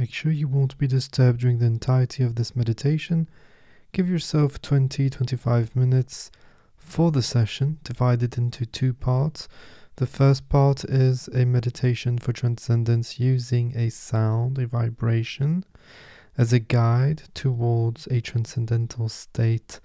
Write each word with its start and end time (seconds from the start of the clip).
Make 0.00 0.14
sure 0.14 0.32
you 0.32 0.48
won't 0.48 0.78
be 0.78 0.86
disturbed 0.86 1.40
during 1.40 1.58
the 1.58 1.66
entirety 1.66 2.22
of 2.22 2.36
this 2.36 2.56
meditation. 2.56 3.28
Give 3.92 4.08
yourself 4.08 4.58
20 4.62 5.10
25 5.10 5.76
minutes 5.76 6.30
for 6.78 7.10
the 7.10 7.20
session, 7.20 7.80
divided 7.84 8.38
into 8.38 8.64
two 8.64 8.94
parts. 8.94 9.46
The 9.96 10.06
first 10.06 10.48
part 10.48 10.84
is 10.84 11.28
a 11.34 11.44
meditation 11.44 12.16
for 12.16 12.32
transcendence 12.32 13.20
using 13.20 13.76
a 13.76 13.90
sound, 13.90 14.56
a 14.56 14.66
vibration, 14.66 15.66
as 16.38 16.54
a 16.54 16.60
guide 16.60 17.24
towards 17.34 18.06
a 18.06 18.22
transcendental 18.22 19.10
state 19.10 19.80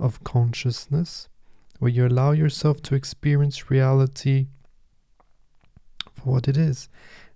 of 0.00 0.24
consciousness, 0.24 1.28
where 1.78 1.92
you 1.92 2.08
allow 2.08 2.32
yourself 2.32 2.82
to 2.82 2.96
experience 2.96 3.70
reality 3.70 4.48
for 6.12 6.32
what 6.32 6.48
it 6.48 6.56
is 6.56 6.88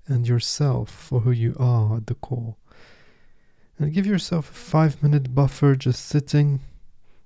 and 0.06 0.28
yourself 0.28 0.90
for 0.90 1.20
who 1.20 1.30
you 1.30 1.56
are 1.58 1.96
at 1.96 2.06
the 2.06 2.14
core. 2.14 2.56
And 3.78 3.92
give 3.92 4.06
yourself 4.06 4.50
a 4.50 4.54
five 4.54 5.02
minute 5.02 5.34
buffer 5.34 5.74
just 5.74 6.04
sitting 6.04 6.60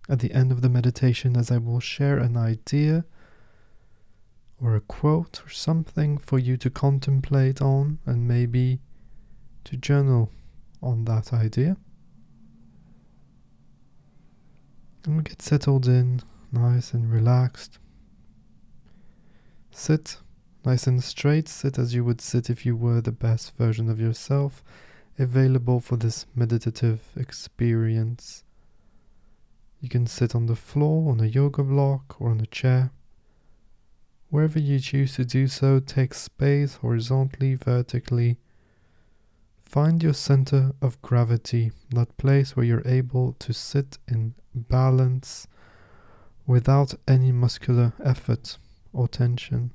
at 0.08 0.20
the 0.20 0.32
end 0.32 0.50
of 0.50 0.62
the 0.62 0.68
meditation 0.68 1.36
as 1.36 1.50
I 1.50 1.58
will 1.58 1.80
share 1.80 2.18
an 2.18 2.36
idea 2.36 3.04
or 4.60 4.74
a 4.74 4.80
quote 4.80 5.42
or 5.44 5.50
something 5.50 6.18
for 6.18 6.38
you 6.38 6.56
to 6.56 6.70
contemplate 6.70 7.60
on 7.60 7.98
and 8.06 8.26
maybe 8.26 8.80
to 9.64 9.76
journal 9.76 10.30
on 10.82 11.04
that 11.04 11.32
idea. 11.32 11.76
And 15.04 15.16
we 15.18 15.22
get 15.22 15.42
settled 15.42 15.86
in, 15.86 16.22
nice 16.50 16.92
and 16.92 17.10
relaxed. 17.10 17.78
Sit 19.70 20.18
Nice 20.64 20.86
and 20.86 21.02
straight, 21.02 21.48
sit 21.48 21.78
as 21.78 21.94
you 21.94 22.04
would 22.04 22.20
sit 22.20 22.50
if 22.50 22.66
you 22.66 22.76
were 22.76 23.00
the 23.00 23.12
best 23.12 23.56
version 23.56 23.88
of 23.88 24.00
yourself, 24.00 24.62
available 25.18 25.80
for 25.80 25.96
this 25.96 26.26
meditative 26.34 27.00
experience. 27.16 28.44
You 29.80 29.88
can 29.88 30.06
sit 30.06 30.34
on 30.34 30.46
the 30.46 30.56
floor, 30.56 31.10
on 31.10 31.20
a 31.20 31.26
yoga 31.26 31.62
block, 31.62 32.20
or 32.20 32.30
on 32.30 32.40
a 32.40 32.46
chair. 32.46 32.90
Wherever 34.30 34.58
you 34.58 34.78
choose 34.80 35.14
to 35.14 35.24
do 35.24 35.46
so, 35.46 35.80
take 35.80 36.12
space 36.12 36.74
horizontally, 36.76 37.54
vertically. 37.54 38.36
Find 39.64 40.02
your 40.02 40.14
center 40.14 40.72
of 40.82 41.00
gravity, 41.02 41.72
that 41.90 42.16
place 42.16 42.56
where 42.56 42.66
you're 42.66 42.86
able 42.86 43.34
to 43.38 43.52
sit 43.52 43.98
in 44.08 44.34
balance 44.54 45.46
without 46.46 46.94
any 47.06 47.30
muscular 47.30 47.92
effort 48.02 48.58
or 48.92 49.06
tension. 49.06 49.72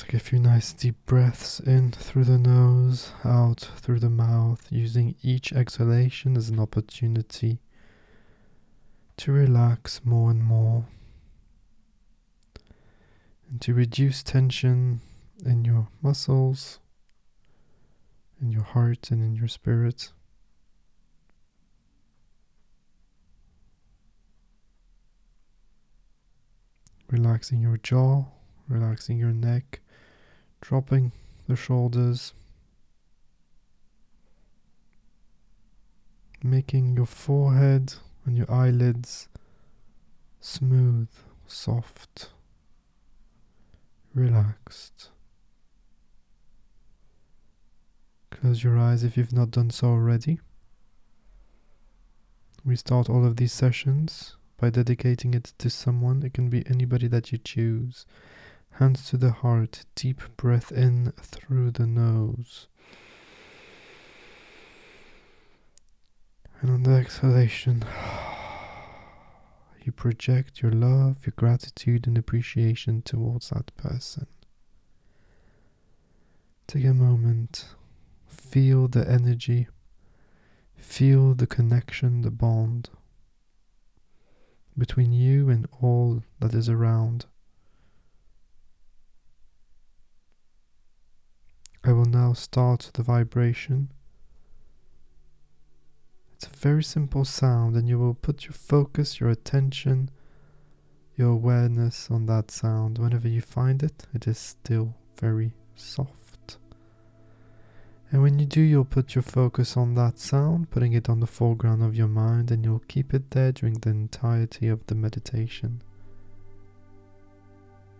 Take 0.00 0.14
a 0.14 0.18
few 0.18 0.38
nice 0.40 0.72
deep 0.72 0.96
breaths 1.04 1.60
in 1.60 1.92
through 1.92 2.24
the 2.24 2.38
nose, 2.38 3.12
out 3.22 3.60
through 3.76 4.00
the 4.00 4.08
mouth, 4.08 4.66
using 4.70 5.14
each 5.22 5.52
exhalation 5.52 6.38
as 6.38 6.48
an 6.48 6.58
opportunity 6.58 7.60
to 9.18 9.30
relax 9.30 10.00
more 10.02 10.30
and 10.30 10.42
more 10.42 10.86
and 13.50 13.60
to 13.60 13.74
reduce 13.74 14.22
tension 14.22 15.02
in 15.44 15.66
your 15.66 15.88
muscles, 16.00 16.78
in 18.40 18.50
your 18.50 18.62
heart, 18.64 19.10
and 19.10 19.22
in 19.22 19.36
your 19.36 19.48
spirit. 19.48 20.12
Relaxing 27.10 27.60
your 27.60 27.76
jaw, 27.76 28.24
relaxing 28.66 29.18
your 29.18 29.32
neck 29.32 29.80
dropping 30.60 31.12
the 31.48 31.56
shoulders, 31.56 32.32
making 36.42 36.94
your 36.96 37.06
forehead 37.06 37.94
and 38.24 38.36
your 38.36 38.50
eyelids 38.50 39.28
smooth, 40.40 41.08
soft, 41.46 42.30
relaxed. 44.14 45.10
Close 48.30 48.64
your 48.64 48.78
eyes 48.78 49.04
if 49.04 49.16
you've 49.16 49.32
not 49.32 49.50
done 49.50 49.70
so 49.70 49.88
already. 49.88 50.40
We 52.64 52.76
start 52.76 53.10
all 53.10 53.26
of 53.26 53.36
these 53.36 53.52
sessions 53.52 54.36
by 54.58 54.70
dedicating 54.70 55.34
it 55.34 55.52
to 55.58 55.70
someone. 55.70 56.22
It 56.22 56.34
can 56.34 56.48
be 56.48 56.64
anybody 56.66 57.06
that 57.08 57.32
you 57.32 57.38
choose. 57.38 58.06
Hands 58.72 59.08
to 59.10 59.16
the 59.16 59.32
heart, 59.32 59.84
deep 59.94 60.22
breath 60.36 60.72
in 60.72 61.12
through 61.20 61.72
the 61.72 61.86
nose. 61.86 62.68
And 66.60 66.70
on 66.70 66.82
the 66.82 66.92
exhalation, 66.92 67.84
you 69.82 69.92
project 69.92 70.62
your 70.62 70.72
love, 70.72 71.26
your 71.26 71.34
gratitude, 71.36 72.06
and 72.06 72.16
appreciation 72.16 73.02
towards 73.02 73.50
that 73.50 73.74
person. 73.76 74.26
Take 76.66 76.84
a 76.84 76.94
moment, 76.94 77.66
feel 78.26 78.88
the 78.88 79.08
energy, 79.08 79.68
feel 80.76 81.34
the 81.34 81.46
connection, 81.46 82.22
the 82.22 82.30
bond 82.30 82.90
between 84.80 85.12
you 85.12 85.48
and 85.48 85.68
all 85.80 86.22
that 86.40 86.54
is 86.54 86.68
around. 86.68 87.26
I 91.82 91.92
will 91.92 92.04
now 92.04 92.34
start 92.34 92.90
the 92.94 93.02
vibration 93.02 93.88
It's 96.42 96.46
a 96.46 96.56
very 96.56 96.82
simple 96.82 97.26
sound, 97.26 97.76
and 97.76 97.86
you 97.86 97.98
will 97.98 98.14
put 98.14 98.44
your 98.44 98.54
focus, 98.54 99.20
your 99.20 99.28
attention, 99.28 100.08
your 101.14 101.28
awareness 101.28 102.10
on 102.10 102.24
that 102.26 102.50
sound. 102.50 102.96
Whenever 102.96 103.28
you 103.28 103.42
find 103.42 103.82
it, 103.82 104.06
it 104.14 104.26
is 104.26 104.38
still 104.38 104.94
very 105.18 105.52
soft. 105.74 106.56
And 108.10 108.22
when 108.22 108.38
you 108.38 108.46
do, 108.46 108.62
you'll 108.62 108.86
put 108.86 109.14
your 109.14 109.20
focus 109.20 109.76
on 109.76 109.96
that 109.96 110.18
sound, 110.18 110.70
putting 110.70 110.94
it 110.94 111.10
on 111.10 111.20
the 111.20 111.26
foreground 111.26 111.82
of 111.82 111.94
your 111.94 112.08
mind, 112.08 112.50
and 112.50 112.64
you'll 112.64 112.84
keep 112.88 113.12
it 113.12 113.32
there 113.32 113.52
during 113.52 113.74
the 113.74 113.90
entirety 113.90 114.68
of 114.68 114.86
the 114.86 114.94
meditation. 114.94 115.82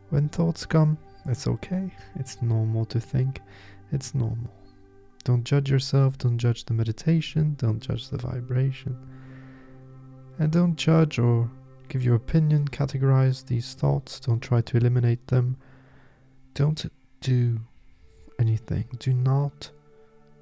When 0.09 0.31
thoughts 0.31 0.65
come, 0.65 0.97
it's 1.27 1.47
okay, 1.47 1.93
it's 2.17 2.41
normal 2.43 2.85
to 2.87 3.01
think, 3.01 3.41
it's 3.93 4.15
normal. 4.15 4.51
Don't 5.25 5.45
judge 5.45 5.71
yourself, 5.71 6.17
don't 6.19 6.39
judge 6.39 6.65
the 6.65 6.75
meditation, 6.75 7.55
don't 7.59 7.81
judge 7.81 8.09
the 8.09 8.19
vibration. 8.19 8.97
And 10.39 10.51
don't 10.51 10.77
judge 10.77 11.19
or 11.19 11.51
give 11.89 12.03
your 12.03 12.15
opinion, 12.15 12.69
categorize 12.69 13.47
these 13.47 13.75
thoughts, 13.75 14.21
don't 14.21 14.41
try 14.41 14.63
to 14.63 14.77
eliminate 14.77 15.27
them. 15.27 15.57
Don't 16.55 16.91
do 17.21 17.61
anything. 18.39 18.85
Do 18.99 19.13
not 19.13 19.71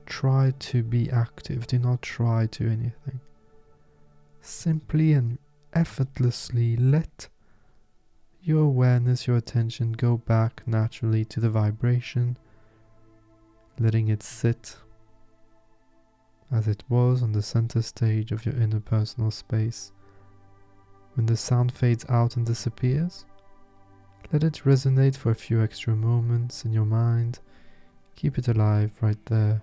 try 0.07 0.55
to 0.59 0.83
be 0.83 1.11
active, 1.11 1.67
do 1.67 1.79
not 1.79 2.01
try 2.01 2.47
to 2.47 2.65
anything. 2.65 3.21
Simply 4.41 5.13
and 5.13 5.39
effortlessly 5.75 6.77
let 6.77 7.29
your 8.49 8.65
awareness, 8.65 9.27
your 9.27 9.37
attention 9.37 9.93
go 9.93 10.17
back 10.17 10.62
naturally 10.67 11.25
to 11.27 11.39
the 11.39 11.50
vibration 11.50 12.37
letting 13.81 14.09
it 14.09 14.23
sit 14.23 14.77
as 16.50 16.67
it 16.67 16.83
was 16.89 17.23
on 17.23 17.33
the 17.33 17.43
center 17.43 17.83
stage 17.83 18.33
of 18.33 18.45
your 18.45 18.56
inner 18.56 18.81
personal 18.81 19.31
space. 19.31 19.93
When 21.15 21.27
the 21.27 21.37
sound 21.37 21.73
fades 21.73 22.05
out 22.09 22.37
and 22.37 22.47
disappears, 22.47 23.27
let 24.33 24.45
it 24.45 24.62
resonate 24.65 25.17
for 25.17 25.31
a 25.31 25.37
few 25.37 25.62
extra 25.62 25.94
moments 25.94 26.65
in 26.65 26.73
your 26.73 26.85
mind. 26.85 27.41
Keep 28.17 28.39
it 28.39 28.49
alive 28.49 28.93
right 29.01 29.25
there. 29.27 29.62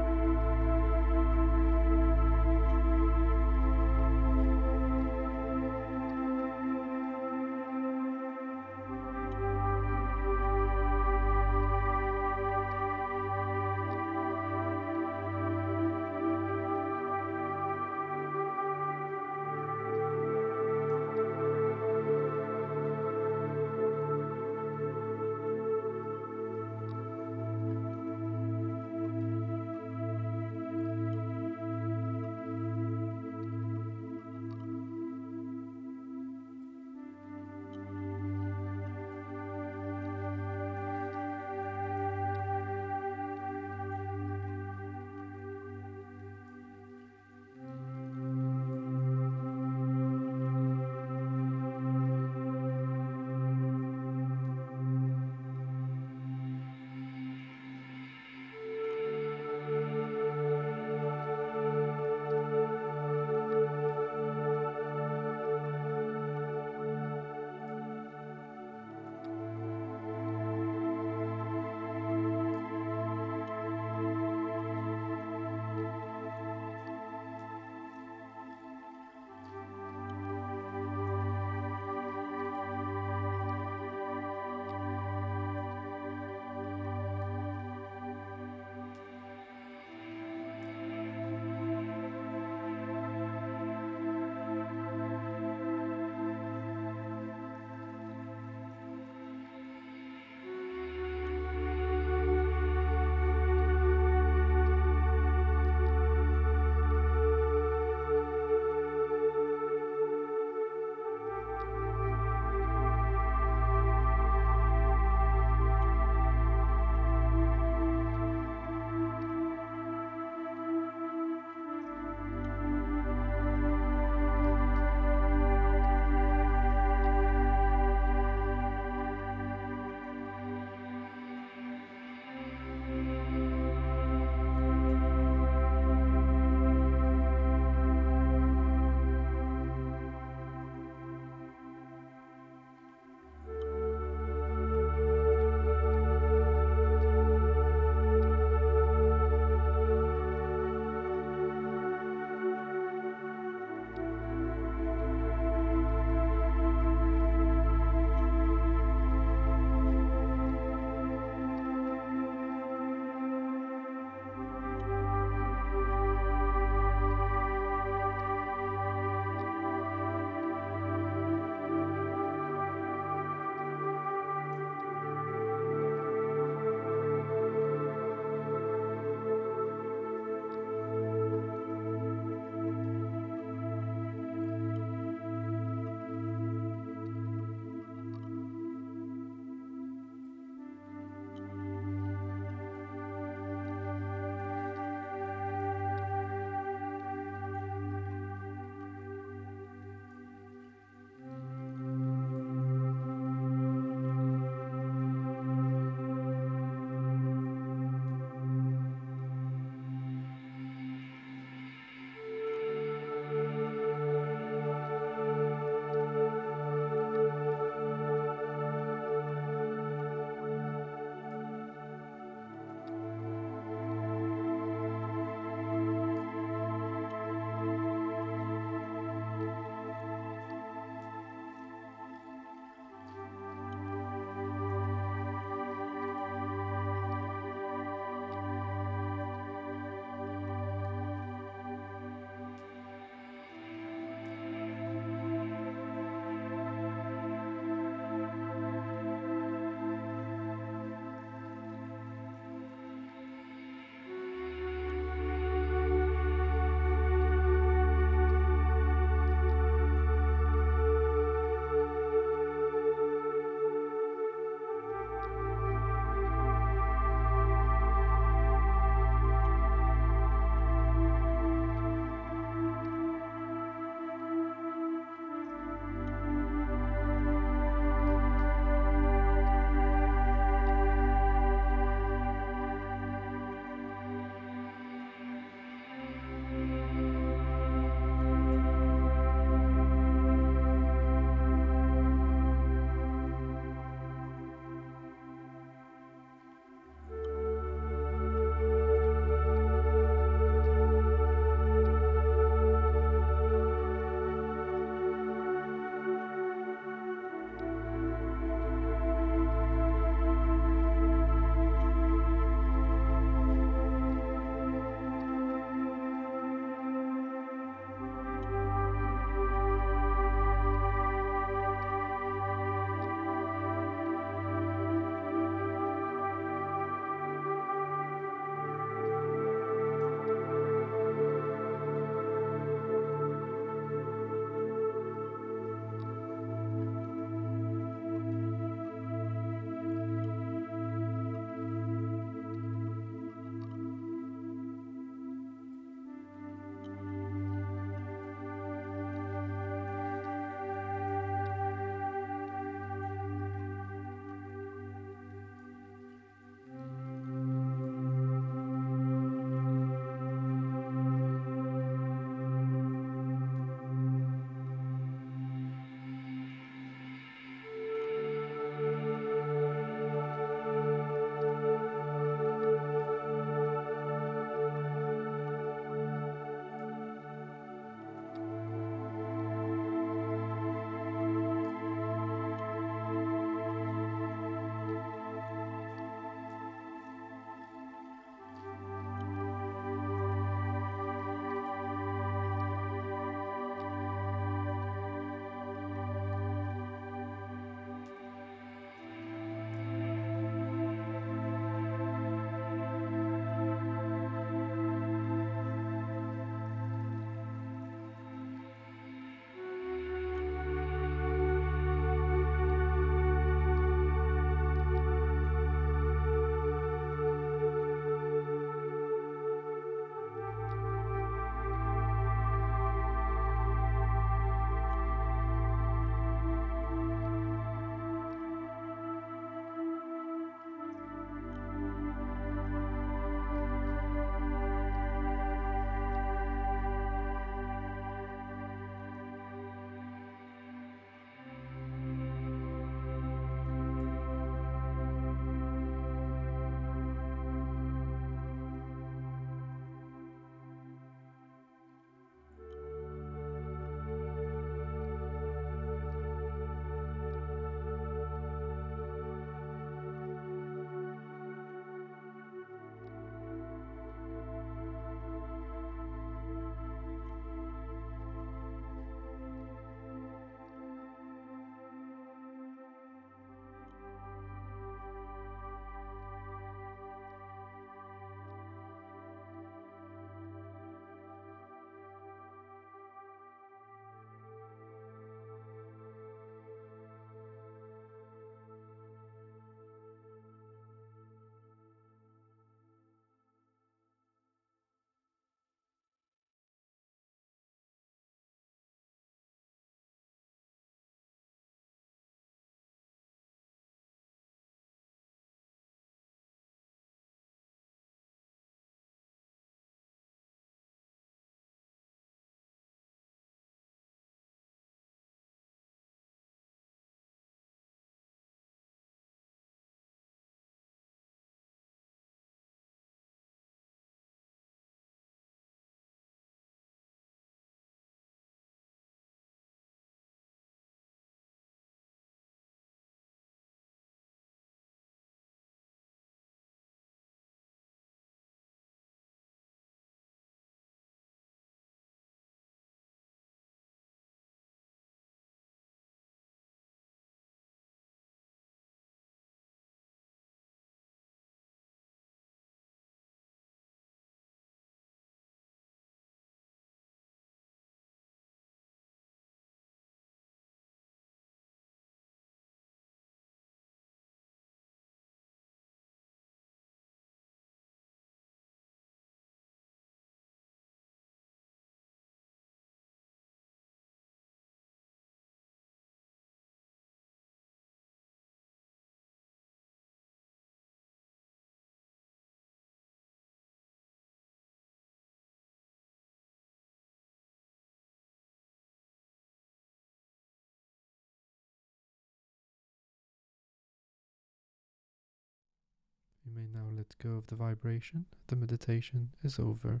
You 596.50 596.62
may 596.62 596.68
now 596.72 596.86
let 596.96 597.16
go 597.22 597.36
of 597.36 597.46
the 597.46 597.54
vibration. 597.54 598.24
The 598.48 598.56
meditation 598.56 599.30
is 599.44 599.58
over. 599.58 600.00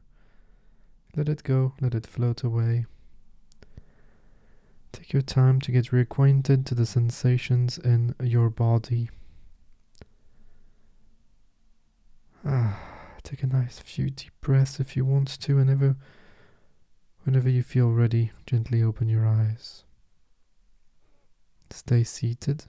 Let 1.14 1.28
it 1.28 1.42
go, 1.44 1.74
let 1.80 1.94
it 1.94 2.06
float 2.06 2.42
away. 2.42 2.86
Take 4.92 5.12
your 5.12 5.22
time 5.22 5.60
to 5.60 5.72
get 5.72 5.90
reacquainted 5.90 6.64
to 6.66 6.74
the 6.74 6.86
sensations 6.86 7.78
in 7.78 8.14
your 8.20 8.50
body. 8.50 9.10
Ah, 12.44 12.80
take 13.22 13.42
a 13.42 13.46
nice 13.46 13.78
few 13.78 14.10
deep 14.10 14.32
breaths 14.40 14.80
if 14.80 14.96
you 14.96 15.04
want 15.04 15.28
to, 15.28 15.56
whenever 15.56 15.96
whenever 17.24 17.48
you 17.48 17.62
feel 17.62 17.90
ready, 17.90 18.32
gently 18.46 18.82
open 18.82 19.08
your 19.08 19.26
eyes. 19.26 19.84
Stay 21.70 22.02
seated. 22.02 22.64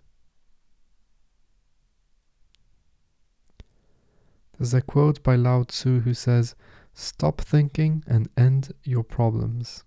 There's 4.61 4.75
a 4.75 4.81
quote 4.83 5.23
by 5.23 5.37
Lao 5.37 5.63
Tzu 5.63 6.01
who 6.01 6.13
says, 6.13 6.53
Stop 6.93 7.41
thinking 7.41 8.03
and 8.05 8.29
end 8.37 8.75
your 8.83 9.01
problems. 9.01 9.83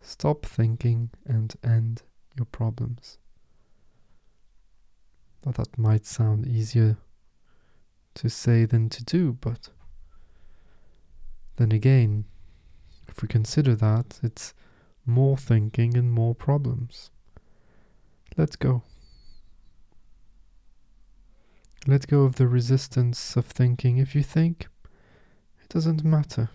Stop 0.00 0.46
thinking 0.46 1.10
and 1.26 1.54
end 1.62 2.00
your 2.38 2.46
problems. 2.46 3.18
Well, 5.44 5.52
that 5.58 5.76
might 5.76 6.06
sound 6.06 6.46
easier 6.46 6.96
to 8.14 8.30
say 8.30 8.64
than 8.64 8.88
to 8.88 9.04
do, 9.04 9.36
but 9.38 9.68
then 11.56 11.70
again, 11.70 12.24
if 13.08 13.20
we 13.20 13.28
consider 13.28 13.74
that, 13.74 14.20
it's 14.22 14.54
more 15.04 15.36
thinking 15.36 15.98
and 15.98 16.10
more 16.10 16.34
problems. 16.34 17.10
Let's 18.38 18.56
go. 18.56 18.84
Let 21.86 22.06
go 22.06 22.22
of 22.22 22.36
the 22.36 22.46
resistance 22.46 23.36
of 23.36 23.46
thinking. 23.46 23.96
If 23.96 24.14
you 24.14 24.22
think, 24.22 24.68
it 25.62 25.68
doesn't 25.70 26.04
matter. 26.04 26.50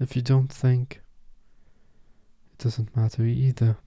If 0.00 0.16
you 0.16 0.22
don't 0.22 0.52
think, 0.52 1.00
it 2.52 2.58
doesn't 2.58 2.96
matter 2.96 3.24
either. 3.24 3.78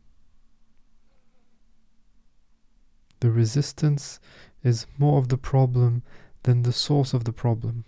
The 3.19 3.31
resistance 3.31 4.19
is 4.63 4.87
more 4.97 5.17
of 5.17 5.27
the 5.27 5.37
problem 5.37 6.03
than 6.43 6.61
the 6.61 6.71
source 6.71 7.13
of 7.13 7.25
the 7.25 7.33
problem. 7.33 7.83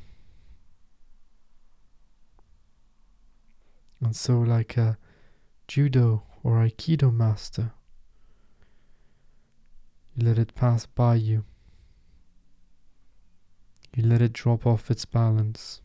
And 4.01 4.15
so, 4.15 4.39
like 4.39 4.75
a 4.75 4.97
judo 5.67 6.23
or 6.43 6.55
aikido 6.57 7.13
master, 7.13 7.71
you 10.15 10.27
let 10.27 10.39
it 10.39 10.55
pass 10.55 10.85
by 10.85 11.15
you. 11.15 11.45
You 13.95 14.03
let 14.03 14.21
it 14.21 14.33
drop 14.33 14.65
off 14.65 14.91
its 14.91 15.05
balance. 15.05 15.81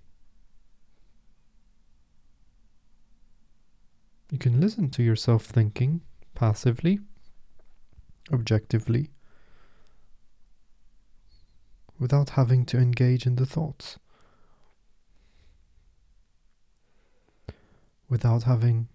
You 4.31 4.39
can 4.39 4.61
listen 4.61 4.91
to 4.91 5.03
yourself 5.03 5.45
thinking 5.45 6.01
passively, 6.35 7.01
objectively, 8.33 9.11
without 11.99 12.31
having 12.31 12.65
to 12.67 12.79
engage 12.79 13.27
in 13.27 13.37
the 13.37 13.47
thoughts, 13.47 13.99
without 18.09 18.43
having 18.43 18.89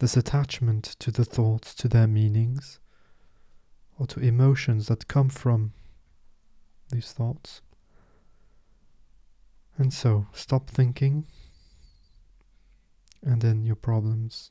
this 0.00 0.16
attachment 0.16 0.84
to 0.98 1.10
the 1.10 1.24
thoughts, 1.24 1.74
to 1.74 1.88
their 1.88 2.06
meanings, 2.06 2.78
or 3.98 4.06
to 4.06 4.20
emotions 4.20 4.86
that 4.86 5.08
come 5.08 5.28
from 5.28 5.72
these 6.90 7.12
thoughts. 7.12 7.62
And 9.78 9.94
so, 9.94 10.26
stop 10.32 10.68
thinking 10.68 11.24
and 13.22 13.40
then 13.40 13.64
your 13.64 13.76
problems. 13.76 14.50